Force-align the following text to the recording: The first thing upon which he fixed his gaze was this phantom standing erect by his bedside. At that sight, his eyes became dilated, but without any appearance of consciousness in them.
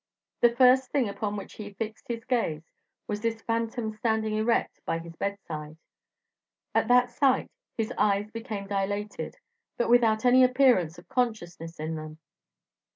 The 0.39 0.55
first 0.55 0.89
thing 0.89 1.07
upon 1.07 1.35
which 1.35 1.53
he 1.53 1.73
fixed 1.75 2.07
his 2.07 2.25
gaze 2.25 2.63
was 3.05 3.21
this 3.21 3.43
phantom 3.43 3.91
standing 3.93 4.33
erect 4.33 4.83
by 4.83 4.97
his 4.97 5.15
bedside. 5.15 5.77
At 6.73 6.87
that 6.87 7.11
sight, 7.11 7.51
his 7.77 7.93
eyes 7.99 8.31
became 8.31 8.65
dilated, 8.65 9.37
but 9.77 9.91
without 9.91 10.25
any 10.25 10.43
appearance 10.43 10.97
of 10.97 11.07
consciousness 11.07 11.79
in 11.79 11.97
them. 11.97 12.17